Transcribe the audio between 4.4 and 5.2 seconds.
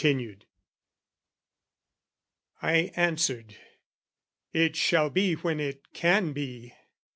"It shall